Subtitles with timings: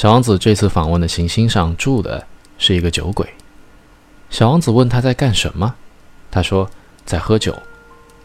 [0.00, 2.26] 小王子这次访问的行星上住的
[2.58, 3.26] 是一个酒鬼。
[4.28, 5.74] 小王子问他在干什么，
[6.30, 6.68] 他说
[7.04, 7.56] 在喝酒，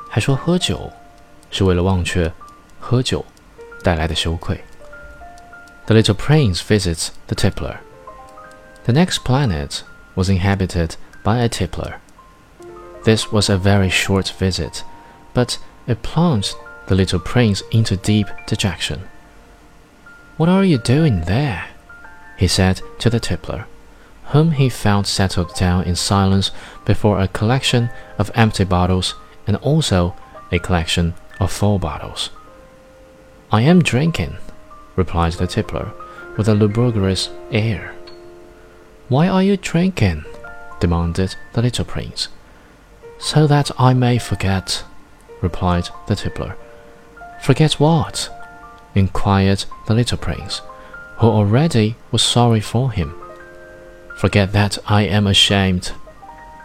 [0.09, 0.91] 还说喝酒
[1.49, 2.31] 是为了忘却
[2.79, 3.23] 喝酒
[3.83, 4.61] 带来的羞愧。
[5.85, 7.77] The little prince visits the tippler.
[8.83, 9.81] The next planet
[10.15, 11.95] was inhabited by a tippler.
[13.03, 14.81] This was a very short visit,
[15.33, 15.55] but
[15.87, 16.53] it plunged
[16.87, 18.99] the little prince into deep dejection.
[20.36, 21.64] What are you doing there?
[22.36, 23.64] he said to the tippler,
[24.26, 26.50] whom he found settled down in silence
[26.84, 27.88] before a collection
[28.18, 29.14] of empty bottles
[29.46, 30.14] and also
[30.52, 32.28] a collection of full bottles.
[33.50, 34.36] I am drinking,
[34.94, 35.92] replied the tippler
[36.36, 37.94] with a lugubrious air.
[39.08, 40.24] Why are you drinking?
[40.80, 42.28] demanded the little prince.
[43.18, 44.84] So that I may forget,
[45.40, 46.56] replied the tippler.
[47.40, 48.28] Forget what?
[48.96, 50.62] Inquired the little prince,
[51.18, 53.14] who already was sorry for him.
[54.18, 55.92] Forget that I am ashamed,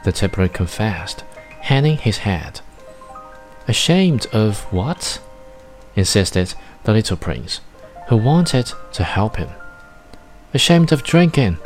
[0.04, 1.24] the tippler confessed,
[1.62, 2.62] hanging his head.
[3.68, 5.20] Ashamed of what?
[5.96, 7.60] insisted the little prince,
[8.08, 9.50] who wanted to help him.
[10.54, 11.58] Ashamed of drinking.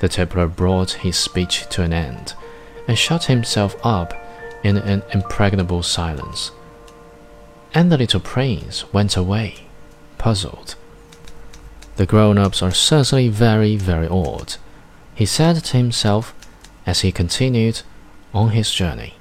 [0.00, 2.34] The tippler brought his speech to an end
[2.86, 4.14] and shut himself up
[4.64, 6.50] in an impregnable silence.
[7.74, 9.66] And the little prince went away,
[10.16, 10.74] puzzled.
[11.96, 14.56] The grown ups are certainly very, very odd,
[15.14, 16.34] he said to himself
[16.86, 17.82] as he continued
[18.32, 19.17] on his journey.